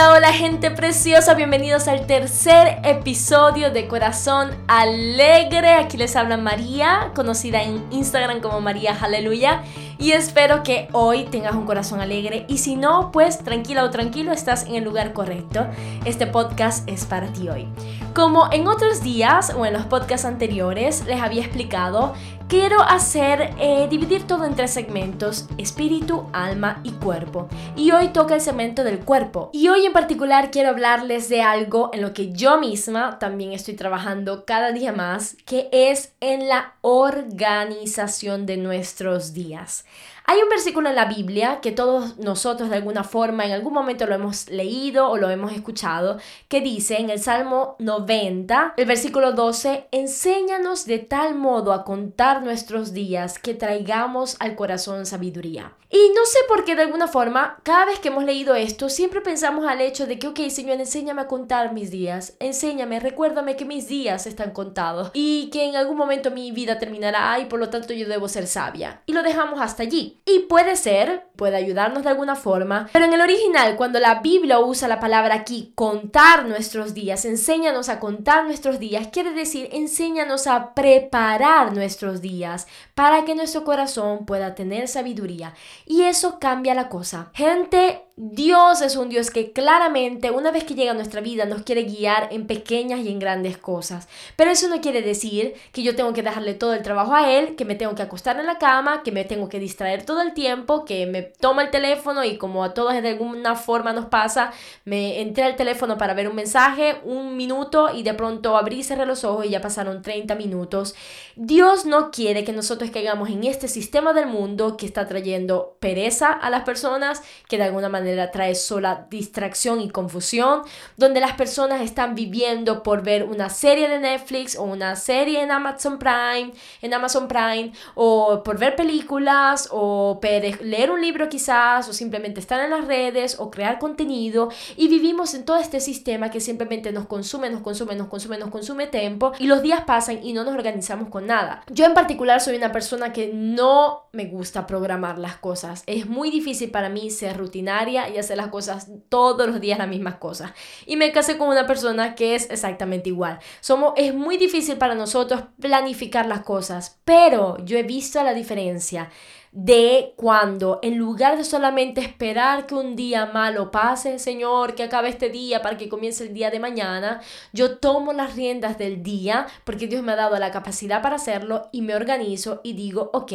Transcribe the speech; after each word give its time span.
Hola, 0.00 0.32
gente 0.32 0.70
preciosa, 0.70 1.34
bienvenidos 1.34 1.88
al 1.88 2.06
tercer 2.06 2.78
episodio 2.84 3.72
de 3.72 3.88
Corazón 3.88 4.50
Alegre. 4.68 5.72
Aquí 5.72 5.96
les 5.96 6.14
habla 6.14 6.36
María, 6.36 7.10
conocida 7.16 7.64
en 7.64 7.84
Instagram 7.90 8.40
como 8.40 8.60
María 8.60 8.96
Aleluya. 9.00 9.64
Y 9.98 10.12
espero 10.12 10.62
que 10.62 10.88
hoy 10.92 11.24
tengas 11.24 11.56
un 11.56 11.66
corazón 11.66 12.00
alegre 12.00 12.46
y 12.46 12.58
si 12.58 12.76
no, 12.76 13.10
pues 13.10 13.38
tranquila 13.38 13.82
o 13.82 13.90
tranquilo, 13.90 14.30
estás 14.30 14.66
en 14.66 14.76
el 14.76 14.84
lugar 14.84 15.12
correcto. 15.12 15.66
Este 16.04 16.28
podcast 16.28 16.88
es 16.88 17.04
para 17.04 17.32
ti 17.32 17.48
hoy. 17.48 17.66
Como 18.14 18.52
en 18.52 18.68
otros 18.68 19.02
días 19.02 19.52
o 19.56 19.66
en 19.66 19.72
los 19.72 19.86
podcasts 19.86 20.24
anteriores 20.24 21.04
les 21.06 21.20
había 21.20 21.42
explicado, 21.42 22.14
quiero 22.48 22.80
hacer, 22.82 23.54
eh, 23.58 23.86
dividir 23.90 24.26
todo 24.26 24.46
en 24.46 24.56
tres 24.56 24.72
segmentos, 24.72 25.46
espíritu, 25.58 26.26
alma 26.32 26.80
y 26.82 26.92
cuerpo. 26.92 27.48
Y 27.76 27.92
hoy 27.92 28.08
toca 28.08 28.34
el 28.34 28.40
segmento 28.40 28.84
del 28.84 29.00
cuerpo. 29.00 29.50
Y 29.52 29.68
hoy 29.68 29.84
en 29.84 29.92
particular 29.92 30.50
quiero 30.50 30.70
hablarles 30.70 31.28
de 31.28 31.42
algo 31.42 31.90
en 31.92 32.00
lo 32.00 32.14
que 32.14 32.32
yo 32.32 32.58
misma 32.58 33.18
también 33.18 33.52
estoy 33.52 33.74
trabajando 33.74 34.46
cada 34.46 34.72
día 34.72 34.92
más, 34.92 35.36
que 35.44 35.68
es 35.72 36.14
en 36.20 36.48
la 36.48 36.74
organización 36.80 38.46
de 38.46 38.56
nuestros 38.56 39.34
días. 39.34 39.84
Hay 40.30 40.42
un 40.42 40.50
versículo 40.50 40.90
en 40.90 40.94
la 40.94 41.06
Biblia 41.06 41.60
que 41.62 41.72
todos 41.72 42.18
nosotros 42.18 42.68
de 42.68 42.76
alguna 42.76 43.02
forma 43.02 43.46
en 43.46 43.52
algún 43.52 43.72
momento 43.72 44.04
lo 44.04 44.14
hemos 44.14 44.50
leído 44.50 45.08
o 45.08 45.16
lo 45.16 45.30
hemos 45.30 45.52
escuchado, 45.52 46.18
que 46.48 46.60
dice 46.60 46.98
en 46.98 47.08
el 47.08 47.18
Salmo 47.18 47.76
90, 47.78 48.74
el 48.76 48.84
versículo 48.84 49.32
12, 49.32 49.88
enséñanos 49.90 50.84
de 50.84 50.98
tal 50.98 51.34
modo 51.34 51.72
a 51.72 51.82
contar 51.82 52.42
nuestros 52.42 52.92
días 52.92 53.38
que 53.38 53.54
traigamos 53.54 54.36
al 54.38 54.54
corazón 54.54 55.06
sabiduría. 55.06 55.72
Y 55.90 56.10
no 56.14 56.26
sé 56.26 56.38
por 56.46 56.64
qué 56.64 56.76
de 56.76 56.82
alguna 56.82 57.08
forma, 57.08 57.60
cada 57.62 57.86
vez 57.86 57.98
que 57.98 58.08
hemos 58.08 58.24
leído 58.24 58.54
esto, 58.54 58.90
siempre 58.90 59.22
pensamos 59.22 59.66
al 59.66 59.80
hecho 59.80 60.06
de 60.06 60.18
que, 60.18 60.26
ok, 60.26 60.40
Señor, 60.50 60.78
enséñame 60.78 61.22
a 61.22 61.26
contar 61.26 61.72
mis 61.72 61.90
días, 61.90 62.34
enséñame, 62.40 63.00
recuérdame 63.00 63.56
que 63.56 63.64
mis 63.64 63.88
días 63.88 64.26
están 64.26 64.50
contados 64.50 65.10
y 65.14 65.48
que 65.50 65.64
en 65.64 65.76
algún 65.76 65.96
momento 65.96 66.30
mi 66.30 66.52
vida 66.52 66.78
terminará 66.78 67.38
y 67.38 67.46
por 67.46 67.58
lo 67.58 67.70
tanto 67.70 67.94
yo 67.94 68.06
debo 68.06 68.28
ser 68.28 68.46
sabia. 68.46 69.00
Y 69.06 69.14
lo 69.14 69.22
dejamos 69.22 69.62
hasta 69.62 69.82
allí. 69.82 70.20
Y 70.26 70.40
puede 70.40 70.76
ser, 70.76 71.24
puede 71.36 71.56
ayudarnos 71.56 72.02
de 72.02 72.10
alguna 72.10 72.36
forma, 72.36 72.90
pero 72.92 73.06
en 73.06 73.14
el 73.14 73.22
original, 73.22 73.76
cuando 73.76 73.98
la 73.98 74.16
Biblia 74.16 74.58
usa 74.58 74.88
la 74.88 75.00
palabra 75.00 75.36
aquí, 75.36 75.72
contar 75.74 76.44
nuestros 76.44 76.92
días, 76.92 77.24
enséñanos 77.24 77.88
a 77.88 77.98
contar 77.98 78.44
nuestros 78.44 78.78
días, 78.78 79.08
quiere 79.08 79.32
decir, 79.32 79.70
enséñanos 79.72 80.48
a 80.48 80.74
preparar 80.74 81.72
nuestros 81.72 82.20
días 82.20 82.66
para 82.94 83.24
que 83.24 83.34
nuestro 83.34 83.64
corazón 83.64 84.26
pueda 84.26 84.54
tener 84.54 84.86
sabiduría. 84.86 85.54
Y 85.86 86.02
eso 86.02 86.38
cambia 86.38 86.74
la 86.74 86.88
cosa. 86.88 87.30
Gente 87.34 88.07
Dios 88.20 88.82
es 88.82 88.96
un 88.96 89.10
Dios 89.10 89.30
que 89.30 89.52
claramente 89.52 90.32
una 90.32 90.50
vez 90.50 90.64
que 90.64 90.74
llega 90.74 90.90
a 90.90 90.94
nuestra 90.94 91.20
vida 91.20 91.44
nos 91.44 91.62
quiere 91.62 91.84
guiar 91.84 92.26
en 92.32 92.48
pequeñas 92.48 92.98
y 92.98 93.12
en 93.12 93.20
grandes 93.20 93.58
cosas. 93.58 94.08
Pero 94.34 94.50
eso 94.50 94.66
no 94.66 94.80
quiere 94.80 95.02
decir 95.02 95.54
que 95.70 95.84
yo 95.84 95.94
tengo 95.94 96.12
que 96.12 96.24
dejarle 96.24 96.54
todo 96.54 96.74
el 96.74 96.82
trabajo 96.82 97.14
a 97.14 97.32
Él, 97.32 97.54
que 97.54 97.64
me 97.64 97.76
tengo 97.76 97.94
que 97.94 98.02
acostar 98.02 98.40
en 98.40 98.46
la 98.46 98.58
cama, 98.58 99.04
que 99.04 99.12
me 99.12 99.24
tengo 99.24 99.48
que 99.48 99.60
distraer 99.60 100.04
todo 100.04 100.20
el 100.20 100.34
tiempo, 100.34 100.84
que 100.84 101.06
me 101.06 101.22
toma 101.22 101.62
el 101.62 101.70
teléfono 101.70 102.24
y 102.24 102.38
como 102.38 102.64
a 102.64 102.74
todos 102.74 103.00
de 103.00 103.08
alguna 103.08 103.54
forma 103.54 103.92
nos 103.92 104.06
pasa, 104.06 104.50
me 104.84 105.20
entré 105.20 105.44
al 105.44 105.54
teléfono 105.54 105.96
para 105.96 106.14
ver 106.14 106.28
un 106.28 106.34
mensaje, 106.34 106.96
un 107.04 107.36
minuto 107.36 107.94
y 107.94 108.02
de 108.02 108.14
pronto 108.14 108.56
abrí 108.56 108.80
y 108.80 108.82
cerré 108.82 109.06
los 109.06 109.22
ojos 109.22 109.46
y 109.46 109.50
ya 109.50 109.60
pasaron 109.60 110.02
30 110.02 110.34
minutos. 110.34 110.96
Dios 111.36 111.86
no 111.86 112.10
quiere 112.10 112.42
que 112.42 112.52
nosotros 112.52 112.90
caigamos 112.90 113.30
en 113.30 113.44
este 113.44 113.68
sistema 113.68 114.12
del 114.12 114.26
mundo 114.26 114.76
que 114.76 114.86
está 114.86 115.06
trayendo 115.06 115.76
pereza 115.78 116.32
a 116.32 116.50
las 116.50 116.64
personas, 116.64 117.22
que 117.48 117.58
de 117.58 117.62
alguna 117.62 117.88
manera 117.88 118.07
trae 118.30 118.54
sola 118.54 119.06
distracción 119.10 119.80
y 119.80 119.90
confusión, 119.90 120.62
donde 120.96 121.20
las 121.20 121.32
personas 121.32 121.82
están 121.82 122.14
viviendo 122.14 122.82
por 122.82 123.02
ver 123.02 123.24
una 123.24 123.48
serie 123.50 123.88
de 123.88 123.98
Netflix 123.98 124.56
o 124.56 124.62
una 124.62 124.96
serie 124.96 125.42
en 125.42 125.50
Amazon 125.50 125.98
Prime, 125.98 126.52
en 126.82 126.94
Amazon 126.94 127.28
Prime, 127.28 127.72
o 127.94 128.42
por 128.42 128.58
ver 128.58 128.76
películas, 128.76 129.68
o 129.72 130.20
leer 130.62 130.90
un 130.90 131.00
libro 131.00 131.28
quizás, 131.28 131.88
o 131.88 131.92
simplemente 131.92 132.40
estar 132.40 132.62
en 132.64 132.70
las 132.70 132.86
redes, 132.86 133.38
o 133.38 133.50
crear 133.50 133.78
contenido, 133.78 134.50
y 134.76 134.88
vivimos 134.88 135.34
en 135.34 135.44
todo 135.44 135.58
este 135.58 135.80
sistema 135.80 136.30
que 136.30 136.40
simplemente 136.40 136.92
nos 136.92 137.06
consume, 137.06 137.50
nos 137.50 137.62
consume, 137.62 137.94
nos 137.94 138.08
consume, 138.08 138.38
nos 138.38 138.50
consume 138.50 138.86
tiempo, 138.86 139.32
y 139.38 139.46
los 139.46 139.62
días 139.62 139.84
pasan 139.84 140.22
y 140.22 140.32
no 140.32 140.44
nos 140.44 140.54
organizamos 140.54 141.08
con 141.08 141.26
nada. 141.26 141.62
Yo 141.70 141.84
en 141.84 141.94
particular 141.94 142.40
soy 142.40 142.56
una 142.56 142.72
persona 142.72 143.12
que 143.12 143.30
no 143.32 144.08
me 144.12 144.26
gusta 144.26 144.66
programar 144.66 145.18
las 145.18 145.36
cosas. 145.36 145.82
Es 145.86 146.06
muy 146.06 146.30
difícil 146.30 146.70
para 146.70 146.88
mí 146.88 147.10
ser 147.10 147.36
rutinaria 147.36 147.97
y 148.08 148.18
hacer 148.18 148.36
las 148.36 148.48
cosas 148.48 148.88
todos 149.08 149.48
los 149.48 149.60
días 149.60 149.78
las 149.78 149.88
mismas 149.88 150.16
cosas. 150.16 150.52
Y 150.86 150.96
me 150.96 151.10
casé 151.10 151.36
con 151.38 151.48
una 151.48 151.66
persona 151.66 152.14
que 152.14 152.34
es 152.34 152.48
exactamente 152.50 153.08
igual. 153.08 153.38
Somos, 153.60 153.94
es 153.96 154.14
muy 154.14 154.36
difícil 154.36 154.76
para 154.76 154.94
nosotros 154.94 155.42
planificar 155.60 156.26
las 156.26 156.40
cosas, 156.40 157.00
pero 157.04 157.56
yo 157.64 157.78
he 157.78 157.82
visto 157.82 158.22
la 158.22 158.34
diferencia 158.34 159.10
de 159.52 160.12
cuando 160.16 160.78
en 160.82 160.98
lugar 160.98 161.36
de 161.36 161.44
solamente 161.44 162.00
esperar 162.00 162.66
que 162.66 162.74
un 162.74 162.96
día 162.96 163.26
malo 163.26 163.70
pase, 163.70 164.18
Señor, 164.18 164.74
que 164.74 164.82
acabe 164.82 165.08
este 165.08 165.30
día 165.30 165.62
para 165.62 165.78
que 165.78 165.88
comience 165.88 166.24
el 166.24 166.34
día 166.34 166.50
de 166.50 166.60
mañana, 166.60 167.20
yo 167.52 167.78
tomo 167.78 168.12
las 168.12 168.36
riendas 168.36 168.78
del 168.78 169.02
día 169.02 169.46
porque 169.64 169.86
Dios 169.86 170.02
me 170.02 170.12
ha 170.12 170.16
dado 170.16 170.38
la 170.38 170.50
capacidad 170.50 171.02
para 171.02 171.16
hacerlo 171.16 171.68
y 171.72 171.82
me 171.82 171.96
organizo 171.96 172.60
y 172.62 172.74
digo, 172.74 173.10
ok, 173.12 173.32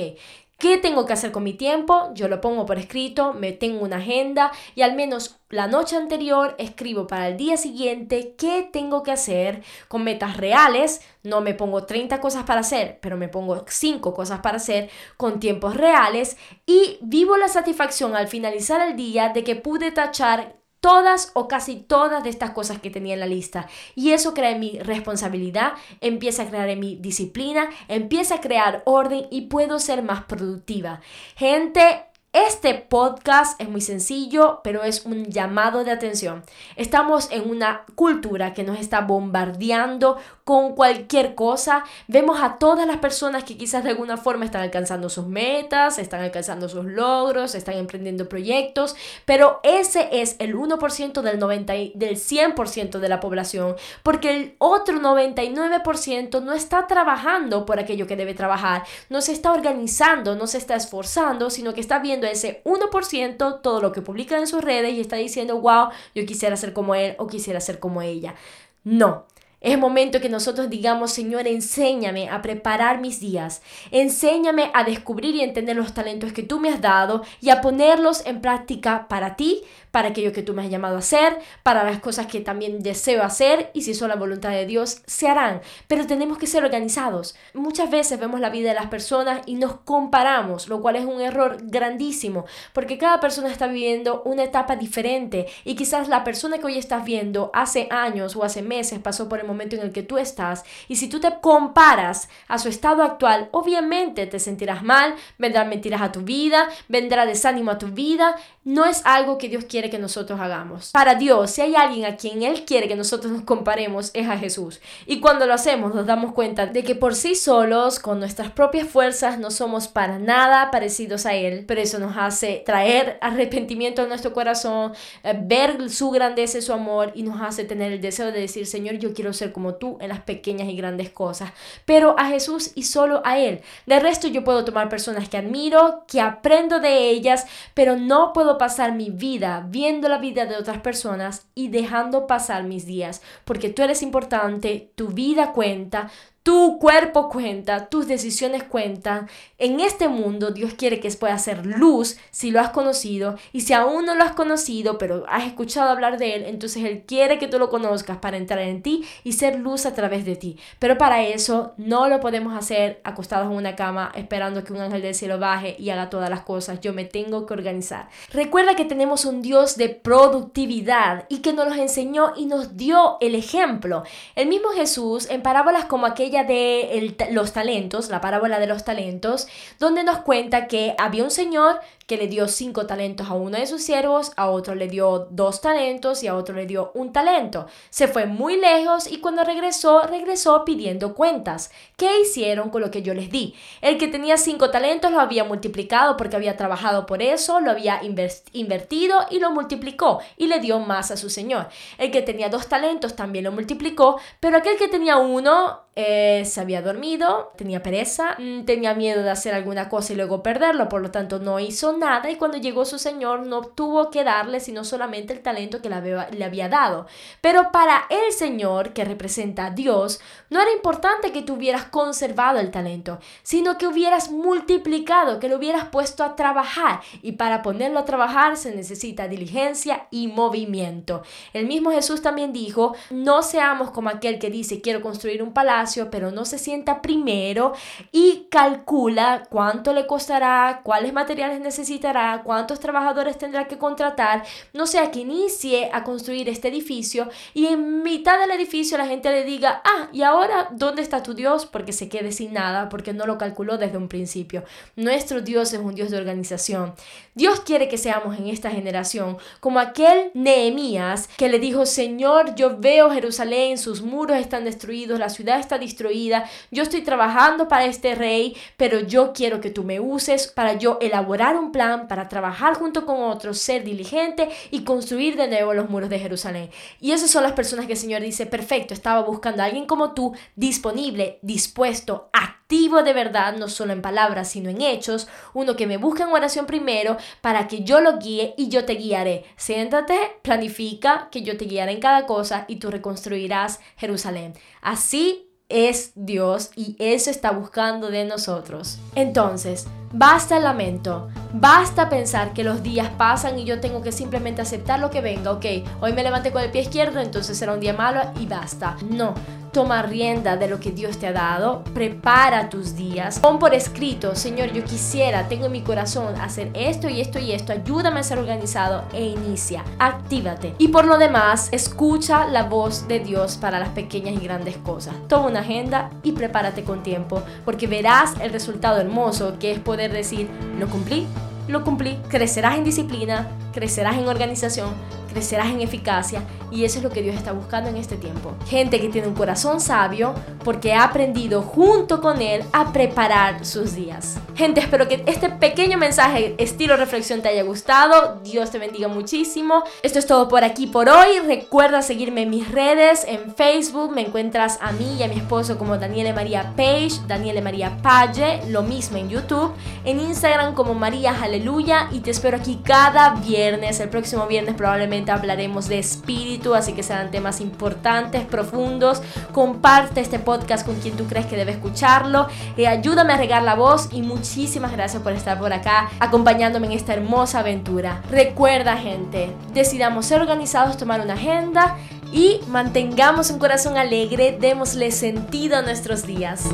¿Qué 0.58 0.78
tengo 0.78 1.06
que 1.06 1.14
hacer 1.14 1.31
con 1.34 1.44
mi 1.44 1.53
tiempo? 1.53 2.12
Yo 2.14 2.30
lo 2.30 2.40
pongo 2.40 2.66
por 2.66 2.80
escrito, 2.80 3.34
me 3.34 3.52
tengo 3.52 3.84
una 3.84 3.97
agenda 3.97 4.52
y 4.75 4.81
al 4.81 4.96
menos 4.96 5.40
la 5.50 5.68
noche 5.68 5.97
anterior 5.97 6.56
escribo 6.58 7.06
para 7.06 7.28
el 7.28 7.38
día 7.38 7.58
siguiente 7.58 8.36
qué 8.38 8.69
tengo 8.72 9.03
que 9.03 9.12
hacer 9.12 9.62
con 9.90 10.06
metas 10.06 10.38
reales. 10.38 11.02
No 11.22 11.41
me 11.41 11.53
pongo 11.53 11.84
30 11.84 12.22
cosas 12.22 12.44
para 12.44 12.62
hacer, 12.62 13.00
pero 13.02 13.18
me 13.18 13.28
pongo 13.28 13.66
5 13.68 14.14
cosas 14.14 14.40
para 14.40 14.58
hacer 14.58 14.90
con 15.18 15.40
tiempos 15.41 15.75
reales 15.75 16.38
y 16.66 16.97
vivo 17.02 17.35
la 17.35 17.50
satisfacción 17.50 18.16
al 18.16 18.30
finalizar 18.30 18.80
el 18.81 18.96
día 18.96 19.30
de 19.30 19.44
que 19.44 19.58
pude 19.58 19.91
tachar 19.91 20.62
todas 20.83 21.31
o 21.33 21.47
casi 21.47 21.77
todas 21.77 22.25
de 22.25 22.29
estas 22.29 22.51
cosas 22.51 22.81
que 22.81 22.89
tenía 22.89 23.13
en 23.13 23.21
la 23.21 23.25
lista. 23.25 23.69
Y 23.95 24.11
eso 24.11 24.33
crea 24.33 24.49
en 24.49 24.59
mi 24.59 24.79
responsabilidad, 24.79 25.75
empieza 26.01 26.44
a 26.44 26.49
crear 26.49 26.67
en 26.67 26.81
mi 26.81 26.97
disciplina, 26.97 27.69
empieza 27.88 28.35
a 28.35 28.41
crear 28.41 28.83
orden 28.85 29.25
y 29.31 29.43
puedo 29.43 29.79
ser 29.79 30.03
más 30.03 30.25
productiva. 30.25 30.99
Gente, 31.38 32.03
este 32.33 32.73
podcast 32.73 33.61
es 33.61 33.69
muy 33.69 33.79
sencillo, 33.79 34.61
pero 34.63 34.83
es 34.83 35.05
un 35.05 35.25
llamado 35.25 35.83
de 35.83 35.91
atención. 35.91 36.44
Estamos 36.75 37.27
en 37.29 37.47
una 37.47 37.85
cultura 37.94 38.55
que 38.55 38.63
nos 38.63 38.79
está 38.79 39.01
bombardeando 39.01 40.17
con 40.43 40.73
cualquier 40.73 41.35
cosa. 41.35 41.83
Vemos 42.07 42.41
a 42.41 42.57
todas 42.57 42.88
las 42.88 42.97
personas 42.97 43.43
que 43.43 43.55
quizás 43.55 43.83
de 43.83 43.91
alguna 43.91 44.17
forma 44.17 44.45
están 44.45 44.63
alcanzando 44.63 45.09
sus 45.09 45.27
metas, 45.27 45.99
están 45.99 46.22
alcanzando 46.22 46.67
sus 46.67 46.85
logros, 46.85 47.53
están 47.53 47.75
emprendiendo 47.75 48.27
proyectos, 48.27 48.95
pero 49.25 49.59
ese 49.61 50.09
es 50.11 50.35
el 50.39 50.55
1% 50.55 51.22
del, 51.22 51.38
90, 51.38 51.73
del 51.93 52.16
100% 52.17 52.97
de 52.97 53.09
la 53.09 53.19
población, 53.19 53.75
porque 54.01 54.31
el 54.31 54.55
otro 54.57 54.99
99% 54.99 56.41
no 56.41 56.53
está 56.53 56.88
trabajando 56.88 57.67
por 57.67 57.79
aquello 57.79 58.07
que 58.07 58.16
debe 58.16 58.33
trabajar, 58.33 58.83
no 59.09 59.22
se 59.22 59.33
está 59.33 59.53
organizando, 59.53 60.35
no 60.35 60.47
se 60.47 60.57
está 60.57 60.75
esforzando, 60.75 61.51
sino 61.51 61.75
que 61.75 61.81
está 61.81 61.99
viendo 61.99 62.22
ese 62.31 62.61
1% 62.66 63.61
todo 63.61 63.81
lo 63.81 63.91
que 63.91 64.01
publica 64.01 64.38
en 64.38 64.47
sus 64.47 64.63
redes 64.63 64.94
y 64.94 65.01
está 65.01 65.17
diciendo, 65.17 65.59
wow, 65.59 65.89
yo 66.16 66.25
quisiera 66.25 66.57
ser 66.57 66.73
como 66.73 66.95
él 66.95 67.16
o 67.17 67.28
quisiera 67.28 67.59
ser 67.59 67.79
como 67.79 68.01
ella. 68.01 68.35
No, 68.84 69.25
es 69.63 69.79
momento 69.79 70.19
que 70.19 70.29
nosotros 70.29 70.69
digamos, 70.69 71.12
Señor, 71.12 71.47
enséñame 71.47 72.29
a 72.29 72.41
preparar 72.41 73.00
mis 73.00 73.19
días, 73.19 73.62
enséñame 73.91 74.70
a 74.73 74.84
descubrir 74.84 75.34
y 75.35 75.41
entender 75.41 75.76
los 75.76 75.93
talentos 75.93 76.34
que 76.34 76.43
tú 76.43 76.59
me 76.59 76.70
has 76.70 76.82
dado 76.82 77.23
y 77.41 77.49
a 77.49 77.61
ponerlos 77.61 78.26
en 78.26 78.41
práctica 78.41 79.08
para 79.08 79.37
ti, 79.37 79.64
para 79.91 80.09
aquello 80.09 80.34
que 80.34 80.43
tú 80.43 80.53
me 80.53 80.64
has 80.64 80.70
llamado 80.70 80.97
a 80.97 80.99
hacer, 80.99 81.40
para 81.64 81.84
las 81.84 81.99
cosas 81.99 82.28
que 82.28 82.41
también 82.41 82.84
deseo 82.84 83.23
hacer 83.23 83.72
y 83.73 83.84
si 83.84 83.93
son 83.93 84.09
la 84.09 84.16
voluntad 84.16 84.49
de 84.49 84.66
Dios, 84.66 85.02
se 85.05 85.29
harán. 85.29 85.61
Pero 85.87 86.08
tenemos 86.08 86.37
que 86.37 86.47
ser 86.47 86.66
organizados. 86.66 87.35
Muchas 87.53 87.90
veces 87.90 88.20
vemos 88.20 88.41
la 88.41 88.49
vida 88.49 88.70
de 88.70 88.76
las 88.76 88.87
personas 88.87 89.43
y 89.46 89.55
nos 89.55 89.76
comparamos, 89.76 90.67
lo 90.67 90.82
cual 90.82 90.97
es 90.97 91.05
un 91.05 91.22
error 91.22 91.58
grandísimo, 91.61 92.46
porque 92.73 92.97
cada 92.97 93.22
persona 93.22 93.49
está 93.49 93.67
viviendo 93.67 94.23
una 94.26 94.43
etapa 94.43 94.76
diferente 94.76 95.46
y 95.64 95.76
quizás 95.76 96.09
la 96.09 96.26
persona 96.26 96.58
que 96.58 96.66
hoy 96.66 96.78
estás 96.78 97.05
viendo 97.05 97.49
hace 97.53 97.87
años 97.90 98.35
o 98.35 98.43
hace 98.43 98.61
meses 98.61 98.99
pasó 98.99 99.29
por 99.29 99.40
el 99.40 99.53
momento 99.53 99.76
en 99.76 99.82
el 99.82 99.91
que 99.91 100.03
tú 100.03 100.17
estás. 100.17 100.64
Y 100.88 100.97
si 100.97 101.08
tú 101.08 101.20
te 101.20 101.40
comparas 101.41 102.29
a 102.47 102.59
su 102.59 102.70
estado 102.70 103.03
actual, 103.03 103.50
obviamente 103.52 104.28
te 104.28 104.40
sentirás 104.40 104.84
mal, 104.84 105.16
vendrán 105.38 105.70
mentiras 105.70 106.02
a 106.02 106.11
tu 106.11 106.22
vida, 106.22 106.70
vendrá 106.88 107.26
desánimo 107.26 107.72
a 107.72 107.78
tu 107.78 107.88
vida. 107.88 108.35
No 108.64 108.85
es 108.85 109.02
algo 109.05 109.38
que 109.38 109.50
Dios 109.50 109.66
quiere 109.66 109.90
que 109.90 110.00
nosotros 110.00 110.40
hagamos. 110.40 110.91
Para 110.91 111.16
Dios, 111.16 111.52
si 111.52 111.61
hay 111.61 111.76
alguien 111.76 112.05
a 112.05 112.16
quien 112.16 112.44
Él 112.44 112.66
quiere 112.66 112.88
que 112.88 112.96
nosotros 112.96 113.32
nos 113.32 113.44
comparemos, 113.44 114.11
es 114.14 114.28
a 114.28 114.38
Jesús. 114.38 114.79
Y 115.05 115.20
cuando 115.20 115.46
lo 115.46 115.53
hacemos, 115.53 115.94
nos 115.94 116.06
damos 116.06 116.34
cuenta 116.34 116.66
de 116.66 116.84
que 116.84 116.96
por 116.96 117.16
sí 117.16 117.35
solos, 117.35 117.99
con 117.99 118.20
nuestras 118.20 118.52
propias 118.52 118.88
fuerzas, 118.88 119.40
no 119.40 119.52
somos 119.52 119.88
para 119.88 120.20
nada 120.20 120.72
parecidos 120.72 121.26
a 121.26 121.34
Él. 121.34 121.66
Pero 121.67 121.82
eso 121.82 121.99
nos 121.99 122.16
hace 122.17 122.64
traer 122.66 123.17
arrepentimiento 123.22 124.02
a 124.02 124.08
nuestro 124.08 124.34
corazón, 124.34 124.94
eh, 125.23 125.38
ver 125.38 125.90
su 125.90 126.11
grandeza 126.11 126.58
y 126.58 126.61
su 126.61 126.73
amor 126.73 127.11
y 127.16 127.23
nos 127.23 127.41
hace 127.41 127.66
tener 127.66 127.91
el 127.91 128.02
deseo 128.02 128.32
de 128.32 128.40
decir, 128.40 128.66
Señor, 128.66 128.96
yo 128.96 129.14
quiero 129.14 129.34
ser 129.34 129.42
como 129.51 129.75
tú 129.75 129.97
en 129.99 130.09
las 130.09 130.22
pequeñas 130.22 130.69
y 130.69 130.75
grandes 130.75 131.09
cosas. 131.09 131.51
Pero 131.85 132.16
a 132.17 132.28
Jesús 132.28 132.72
y 132.75 132.84
solo 132.84 133.22
a 133.25 133.40
Él. 133.40 133.61
De 133.85 133.99
resto 133.99 134.28
yo 134.28 134.43
puedo 134.43 134.63
tomar 134.63 134.90
personas 134.90 135.28
que 135.28 135.37
admiro, 135.37 136.05
que 136.07 136.22
aprendo 136.22 136.79
de 136.79 137.09
ellas, 137.09 137.45
pero 137.73 137.97
no 137.97 138.31
puedo 138.34 138.57
pasar 138.57 138.93
mi 138.93 139.09
vida 139.09 139.66
viendo 139.67 140.07
la 140.07 140.19
vida 140.19 140.45
de 140.45 140.55
otras 140.55 140.79
personas 140.79 141.47
y 141.55 141.69
dejando 141.69 142.28
pasar 142.28 142.63
mis 142.63 142.85
días, 142.85 143.22
porque 143.43 143.69
tú 143.69 143.81
eres 143.81 144.01
importante, 144.01 144.91
tu 144.95 145.07
vida 145.09 145.51
cuenta, 145.51 146.09
tu 146.43 146.78
cuerpo 146.78 147.29
cuenta, 147.29 147.87
tus 147.87 148.05
decisiones 148.05 148.63
cuentan. 148.63 149.29
En 149.57 149.79
este 149.79 150.09
mundo 150.09 150.51
Dios 150.51 150.73
quiere 150.73 150.99
que 150.99 151.09
puedas 151.11 151.41
ser 151.41 151.66
luz 151.66 152.17
si 152.31 152.51
lo 152.51 152.59
has 152.59 152.69
conocido 152.69 153.37
y 153.53 153.61
si 153.61 153.72
aún 153.72 154.05
no 154.05 154.13
lo 154.13 154.23
has 154.23 154.34
conocido 154.34 154.97
pero 154.97 155.23
has 155.29 155.47
escuchado 155.47 155.90
hablar 155.90 156.17
de 156.17 156.35
Él, 156.35 156.43
entonces 156.45 156.84
Él 156.84 157.03
quiere 157.07 157.40
que 157.40 157.47
tú 157.47 157.59
lo 157.59 157.69
conozcas 157.69 158.17
para 158.17 158.35
entrar 158.35 158.59
en 158.59 158.81
ti 158.81 159.05
y 159.23 159.34
ser 159.34 159.57
luz 159.57 159.85
a 159.85 159.93
través 159.93 160.25
de 160.25 160.35
ti. 160.35 160.57
Pero 160.79 160.97
para 160.97 161.23
eso 161.23 161.73
no 161.78 162.09
lo 162.09 162.19
podemos 162.19 162.53
hacer 162.57 162.99
acostados 163.05 163.49
en 163.49 163.55
una 163.55 163.78
cama 163.78 164.11
esperando 164.13 164.66
que 164.66 164.73
un 164.73 164.81
ángel 164.81 165.01
del 165.01 165.16
cielo 165.16 165.39
baje 165.39 165.78
y 165.79 165.91
haga 165.91 166.09
todas 166.09 166.29
las 166.29 166.41
cosas. 166.41 166.81
Yo 166.81 166.91
me 166.91 167.05
tengo 167.05 167.46
que 167.46 167.53
organizar. 167.53 168.09
Recuerda 168.34 168.75
que 168.75 168.84
tenemos 168.84 169.23
un 169.23 169.41
Dios 169.41 169.78
de 169.78 169.87
productividad 169.87 171.25
y 171.29 171.37
que 171.37 171.53
nos 171.53 171.69
los 171.69 171.78
enseñó 171.78 172.34
y 172.35 172.47
nos 172.47 172.75
dio 172.75 173.17
el 173.22 173.35
ejemplo. 173.35 174.03
El 174.35 174.49
mismo 174.49 174.69
Jesús 174.69 175.29
en 175.29 175.41
parábolas 175.41 175.85
como 175.85 176.05
aquella 176.05 176.33
de 176.41 177.16
los 177.30 177.53
talentos, 177.53 178.09
la 178.09 178.20
parábola 178.20 178.58
de 178.58 178.66
los 178.66 178.84
talentos, 178.84 179.47
donde 179.78 180.03
nos 180.03 180.18
cuenta 180.20 180.68
que 180.68 180.96
había 180.97 181.24
un 181.24 181.30
señor 181.30 181.80
que 182.08 182.17
le 182.17 182.28
dio 182.28 182.47
cinco 182.47 182.85
talentos 182.85 183.29
a 183.29 183.34
uno 183.34 183.58
de 183.58 183.67
sus 183.67 183.82
siervos, 183.82 184.32
a 184.35 184.50
otro 184.50 184.76
le 184.76 184.88
dio 184.88 185.28
dos 185.32 185.61
talentos 185.61 186.23
y 186.23 186.28
a 186.28 186.35
otro 186.35 186.55
le 186.55 186.66
dio 186.66 186.91
un 186.94 187.14
talento. 187.14 187.67
Se 187.90 188.08
fue 188.08 188.26
muy 188.26 188.58
lejos 188.59 189.11
y 189.11 189.20
cuando 189.20 189.44
regresó, 189.44 190.02
regresó 190.03 190.66
pidiendo 190.66 191.16
cuentas. 191.16 191.72
¿Qué 191.97 192.22
hicieron 192.22 192.70
con 192.70 192.82
lo 192.82 192.91
que 192.91 193.02
yo 193.02 193.14
les 193.14 193.29
di? 193.29 193.53
El 193.82 193.97
que 193.97 194.08
tenía 194.08 194.38
cinco 194.38 194.70
talentos 194.70 195.11
lo 195.11 195.20
había 195.20 195.44
multiplicado 195.44 196.17
porque 196.17 196.35
había 196.35 196.58
trabajado 196.58 197.05
por 197.05 197.22
eso, 197.22 197.59
lo 197.59 197.72
había 197.72 198.02
invertido 198.03 199.26
y 199.29 199.40
lo 199.40 199.52
multiplicó 199.52 200.20
y 200.38 200.47
le 200.47 200.59
dio 200.59 200.79
más 200.79 201.11
a 201.11 201.17
su 201.17 201.29
señor. 201.29 201.67
El 201.97 202.11
que 202.11 202.22
tenía 202.22 202.49
dos 202.49 202.67
talentos 202.67 203.16
también 203.16 203.46
lo 203.46 203.52
multiplicó, 203.52 204.20
pero 204.40 204.58
aquel 204.58 204.78
que 204.78 204.88
tenía 204.88 205.17
uno 205.17 205.84
eh, 205.96 206.44
se 206.46 206.59
había 206.59 206.82
dormido, 206.82 207.52
tenía 207.56 207.84
pereza, 207.84 208.35
mm, 208.40 208.66
tenía 208.66 208.96
miedo 208.96 209.22
de 209.22 209.29
hacer 209.29 209.53
alguna 209.53 209.90
cosa 209.90 210.14
y 210.14 210.16
luego 210.16 210.41
perderlo, 210.41 210.90
por 210.90 211.02
lo 211.02 211.11
tanto 211.11 211.38
no 211.38 211.59
hizo 211.59 211.92
nada 211.99 212.29
y 212.29 212.35
cuando 212.35 212.57
llegó 212.57 212.85
su 212.85 212.99
señor 212.99 213.45
no 213.45 213.61
tuvo 213.61 214.09
que 214.09 214.23
darle 214.23 214.59
sino 214.59 214.84
solamente 214.84 215.34
el 215.34 215.41
talento 215.41 215.81
que 215.81 215.90
le 215.90 216.45
había 216.45 216.69
dado. 216.69 217.07
Pero 217.41 217.72
para 217.72 218.03
el 218.09 218.31
señor, 218.34 218.93
que 218.93 219.05
representa 219.05 219.67
a 219.67 219.72
Dios, 219.72 220.19
no 220.49 220.61
era 220.61 220.72
importante 220.72 221.31
que 221.31 221.41
tú 221.41 221.53
hubieras 221.53 221.85
conservado 221.85 222.59
el 222.59 222.72
talento, 222.72 223.19
sino 223.43 223.78
que 223.78 223.87
hubieras 223.87 224.31
multiplicado, 224.31 225.40
que 225.40 225.49
lo 225.49 225.57
hubieras 225.57 225.85
puesto 225.85 226.23
a 226.23 226.35
trabajar 226.35 227.01
y 227.22 227.34
para 227.34 227.61
ponerlo 227.61 227.99
a 227.99 228.05
trabajar 228.05 228.57
se 228.57 228.73
necesita 228.75 229.28
diligencia 229.28 230.07
y 230.11 230.28
movimiento. 230.28 231.23
El 231.53 231.66
mismo 231.66 231.91
Jesús 231.91 232.22
también 232.22 232.53
dijo, 232.53 232.96
no 233.09 233.41
seamos 233.41 233.91
como 233.91 234.09
aquel 234.09 234.39
que 234.39 234.49
dice 234.49 234.81
quiero 234.81 235.01
construir 235.01 235.43
un 235.43 235.53
palacio, 235.53 236.09
pero 236.09 236.31
no 236.31 236.46
se 236.46 236.57
sienta 236.57 237.01
primero 237.01 237.73
y 238.11 238.47
calcula 238.49 239.43
cuánto 239.49 239.93
le 239.93 240.07
costará, 240.07 240.81
cuáles 240.84 241.13
materiales 241.13 241.59
necesitará, 241.84 242.41
cuántos 242.46 242.80
trabajadores 242.80 243.38
tendrá 243.38 243.68
que 243.68 243.78
contratar, 243.78 244.44
no 244.72 244.88
sea 244.88 245.12
que 245.12 245.20
inicie 245.20 245.90
a 245.91 246.03
construir 246.06 246.47
este 246.47 246.70
edificio 246.70 247.30
y 247.53 247.66
en 247.66 248.02
mitad 248.03 248.40
del 248.40 248.52
edificio 248.52 248.97
la 248.97 249.06
gente 249.06 249.30
le 249.30 249.44
diga, 249.44 249.82
ah, 249.84 250.08
y 250.14 250.22
ahora, 250.22 250.70
¿dónde 250.72 251.02
está 251.02 251.22
tu 251.22 251.34
Dios? 251.34 251.66
Porque 251.66 251.91
se 251.91 252.08
quede 252.08 252.32
sin 252.32 252.53
nada, 252.53 252.88
porque 252.88 253.12
no 253.12 253.26
lo 253.26 253.38
calculó 253.38 253.78
desde 253.78 253.97
un 253.97 254.08
principio. 254.08 254.64
Nuestro 254.96 255.41
Dios 255.41 255.74
es 255.74 255.80
un 255.80 255.94
Dios 255.94 256.10
de 256.10 256.18
organización. 256.18 256.94
Dios 257.36 257.60
quiere 257.60 257.89
que 257.89 257.98
seamos 257.98 258.38
en 258.38 258.48
esta 258.48 258.72
generación 258.72 259.38
como 259.60 259.80
aquel 259.80 260.32
Nehemías 260.34 261.27
que 261.36 261.50
le 261.50 261.60
dijo, 261.60 261.86
Señor, 261.86 262.56
yo 262.56 262.77
veo 262.80 263.12
Jerusalén, 263.12 263.77
sus 263.77 264.01
muros 264.01 264.38
están 264.38 264.63
destruidos, 264.63 265.20
la 265.20 265.30
ciudad 265.30 265.60
está 265.60 265.77
destruida, 265.77 266.50
yo 266.72 266.84
estoy 266.84 267.01
trabajando 267.01 267.68
para 267.68 267.86
este 267.86 268.15
rey, 268.15 268.56
pero 268.77 269.01
yo 269.01 269.34
quiero 269.34 269.60
que 269.60 269.70
tú 269.70 269.84
me 269.84 270.00
uses 270.00 270.48
para 270.48 270.74
yo 270.75 270.98
elaborar 271.01 271.58
un 271.58 271.73
plan, 271.74 272.08
para 272.08 272.29
trabajar 272.29 272.75
junto 272.75 273.05
con 273.05 273.22
otros, 273.22 273.58
ser 273.58 273.84
diligente 273.84 274.48
y 274.72 274.86
construir 274.86 275.36
de 275.36 275.50
nuevo 275.50 275.74
los 275.74 275.89
muros 275.89 276.10
de 276.10 276.20
Jerusalén. 276.20 276.70
Y 277.01 277.12
esas 277.12 277.29
son 277.29 277.43
las 277.43 277.51
personas 277.51 277.86
que 277.86 277.93
el 277.93 278.00
Señor 278.00 278.22
dice, 278.22 278.46
perfecto, 278.46 278.93
estaba 278.93 279.22
buscando 279.24 279.62
a 279.62 279.65
alguien 279.65 279.86
como 279.86 280.13
tú, 280.13 280.34
disponible, 280.55 281.39
dispuesto, 281.41 282.29
activo 282.31 283.03
de 283.03 283.13
verdad, 283.13 283.58
no 283.58 283.67
solo 283.67 283.91
en 283.91 284.01
palabras, 284.01 284.50
sino 284.50 284.70
en 284.70 284.81
hechos, 284.81 285.27
uno 285.53 285.75
que 285.75 285.88
me 285.88 285.98
busca 285.98 286.24
en 286.24 286.29
oración 286.29 286.65
primero 286.65 287.17
para 287.41 287.67
que 287.67 287.84
yo 287.84 288.00
lo 288.00 288.20
guíe 288.20 288.53
y 288.58 288.70
yo 288.70 288.86
te 288.86 288.93
guiaré. 288.93 289.43
Siéntate, 289.58 290.17
planifica 290.41 291.27
que 291.29 291.41
yo 291.41 291.58
te 291.58 291.65
guiaré 291.65 291.91
en 291.91 292.00
cada 292.00 292.25
cosa 292.25 292.65
y 292.70 292.77
tú 292.77 292.89
reconstruirás 292.89 293.81
Jerusalén. 293.98 294.53
Así 294.81 295.52
es 295.69 296.12
Dios 296.15 296.71
y 296.75 296.95
eso 297.00 297.29
está 297.29 297.51
buscando 297.51 298.10
de 298.10 298.25
nosotros. 298.25 299.00
Entonces, 299.15 299.88
basta 300.12 300.57
el 300.57 300.63
lamento, 300.63 301.29
basta 301.53 302.10
pensar 302.10 302.53
que 302.53 302.63
los 302.63 302.83
días 302.83 303.10
pasan 303.17 303.57
y 303.60 303.65
yo 303.65 303.79
tengo 303.79 304.01
que 304.01 304.12
simplemente 304.12 304.62
aceptar 304.62 305.00
lo 305.00 305.10
que 305.10 305.21
venga. 305.21 305.51
Ok, 305.51 305.65
hoy 306.01 306.13
me 306.13 306.24
levanté 306.24 306.51
con 306.51 306.62
el 306.62 306.71
pie 306.71 306.81
izquierdo, 306.81 307.19
entonces 307.19 307.57
será 307.57 307.74
un 307.74 307.79
día 307.79 307.93
malo 307.93 308.21
y 308.39 308.45
basta. 308.45 308.98
No, 309.10 309.33
Toma 309.74 310.03
rienda 310.03 310.55
de 310.55 310.67
lo 310.67 310.79
que 310.79 310.91
Dios 310.91 311.17
te 311.17 311.25
ha 311.25 311.31
dado, 311.31 311.84
prepara 311.96 312.70
tus 312.70 312.96
días, 312.96 313.39
pon 313.39 313.58
por 313.58 313.74
escrito, 313.74 314.36
Señor, 314.36 314.72
yo 314.72 314.84
quisiera, 314.84 315.48
tengo 315.48 315.65
en 315.65 315.72
mi 315.72 315.81
corazón 315.81 316.36
hacer 316.39 316.70
esto 316.75 317.10
y 317.10 317.20
esto 317.20 317.39
y 317.39 317.53
esto, 317.53 317.74
ayúdame 317.74 318.20
a 318.20 318.24
ser 318.24 318.38
organizado 318.38 319.03
e 319.13 319.25
inicia, 319.25 319.84
actívate. 319.98 320.75
Y 320.77 320.89
por 320.89 321.05
lo 321.05 321.17
demás, 321.17 321.70
escucha 321.72 322.48
la 322.48 322.65
voz 322.65 323.08
de 323.08 323.20
Dios 323.20 323.58
para 323.58 323.79
las 323.79 323.89
pequeñas 323.89 324.36
y 324.36 324.46
grandes 324.46 324.77
cosas. 324.77 325.15
Toma 325.27 325.48
una 325.48 325.62
agenda 325.62 326.12
y 326.22 326.34
prepárate 326.34 326.84
con 326.84 327.01
tiempo, 327.01 327.41
porque 327.65 327.88
verás 327.88 328.36
el 328.41 328.53
resultado 328.53 329.01
hermoso 329.01 329.58
que 329.58 329.72
es 329.72 329.79
poder 329.79 330.13
decir, 330.13 330.48
lo 330.77 330.88
cumplí, 330.88 331.25
lo 331.68 331.84
cumplí, 331.84 332.20
crecerás 332.30 332.77
en 332.77 332.84
disciplina, 332.84 333.48
crecerás 333.74 334.18
en 334.18 334.27
organización, 334.27 334.89
crecerás 335.34 335.70
en 335.72 335.82
eficacia 335.82 336.42
y 336.72 336.86
eso 336.86 337.00
es 337.00 337.04
lo 337.04 337.10
que 337.10 337.22
Dios 337.22 337.36
está 337.36 337.52
buscando 337.52 337.90
en 337.90 337.98
este 337.98 338.16
tiempo. 338.16 338.54
Gente 338.68 339.00
que 339.00 339.10
tiene 339.10 339.28
un 339.28 339.36
corazón 339.36 339.82
sabio 339.82 340.34
porque 340.63 340.94
ha 340.94 341.04
aprendido 341.04 341.62
junto 341.62 342.22
con 342.22 342.42
Él 342.42 342.63
a 342.72 342.94
preparar 342.94 343.66
sus 343.66 343.96
días. 343.96 344.38
Gente, 344.56 344.82
espero 344.82 345.08
que 345.08 345.24
este 345.25 345.50
pequeño 345.50 345.98
mensaje 345.98 346.56
estilo 346.58 346.96
reflexión 346.96 347.42
te 347.42 347.50
haya 347.50 347.63
gustado. 347.63 348.40
Dios 348.44 348.72
te 348.72 348.80
bendiga 348.80 349.08
muchísimo. 349.08 349.84
Esto 350.04 350.20
es 350.20 350.28
todo 350.28 350.48
por 350.48 350.63
aquí 350.63 350.88
por 350.88 351.10
hoy. 351.10 351.40
Recuerda 351.46 352.02
seguirme 352.02 352.44
en 352.44 352.52
mis 352.52 352.72
redes. 352.72 353.25
En 353.28 353.54
Facebook 353.56 354.12
me 354.12 354.22
encuentras 354.22 354.78
a 354.82 354.92
mí 354.92 355.18
y 355.20 355.24
a 355.24 355.28
mi 355.28 355.36
esposo 355.36 355.78
como 355.78 355.98
Daniele 355.98 356.34
María 356.34 356.74
Page, 356.75 357.13
Daniele 357.28 357.62
María 357.62 357.98
Page, 358.02 358.62
lo 358.70 358.84
mismo 358.84 359.18
en 359.18 359.30
YouTube. 359.30 359.74
En 360.06 360.20
Instagram 360.20 360.75
como 360.75 360.94
María 360.94 361.36
Aleluya 361.42 362.10
y 362.12 362.20
te 362.20 362.32
espero 362.32 362.58
aquí 362.58 362.80
cada 362.84 363.36
viernes. 363.36 364.00
El 364.00 364.10
próximo 364.10 364.46
viernes 364.48 364.75
probablemente 364.75 365.23
hablaremos 365.32 365.88
de 365.88 366.00
espíritu, 366.00 366.75
así 366.75 366.94
que 366.94 367.03
serán 367.03 367.32
temas 367.32 367.62
importantes, 367.62 368.46
profundos. 368.46 369.22
Comparte 369.51 370.22
este 370.22 370.39
podcast 370.39 370.86
con 370.86 370.96
quien 370.96 371.15
tú 371.15 371.25
crees 371.25 371.46
que 371.46 371.56
debe 371.56 371.72
escucharlo. 371.72 372.48
Eh, 372.77 372.88
ayúdame 372.88 373.34
a 373.34 373.38
regar 373.38 373.63
la 373.63 373.75
voz 373.75 374.10
y 374.12 374.22
muchísimas 374.22 374.92
gracias 374.92 375.22
por 375.22 375.34
estar 375.34 375.60
por 375.60 375.74
acá 375.74 376.10
acompañándome 376.20 376.88
en 376.88 376.94
esta 376.94 377.13
hermosa 377.13 377.60
aventura. 377.60 378.22
Recuerda 378.30 378.98
gente, 378.98 379.51
decidamos 379.74 380.25
ser 380.25 380.42
organizados, 380.42 380.98
tomar 380.98 381.22
una 381.22 381.34
agenda 381.34 381.98
y 382.32 382.60
mantengamos 382.68 383.51
un 383.51 383.60
corazón 383.60 383.98
alegre, 383.98 384.58
démosle 384.60 385.12
sentido 385.12 385.77
a 385.77 385.82
nuestros 385.82 386.25
días. 386.25 386.68